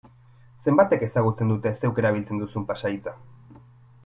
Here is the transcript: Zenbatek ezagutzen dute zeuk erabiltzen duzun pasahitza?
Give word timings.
Zenbatek 0.67 1.03
ezagutzen 1.07 1.53
dute 1.53 1.75
zeuk 1.83 2.01
erabiltzen 2.05 2.43
duzun 2.45 2.69
pasahitza? 2.73 3.15